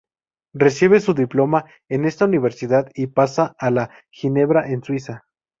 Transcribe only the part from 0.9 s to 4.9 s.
su diploma en esta Universidad y pasa a la de Ginebra en